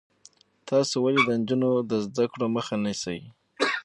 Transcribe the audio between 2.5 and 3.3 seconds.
مخه نیسئ؟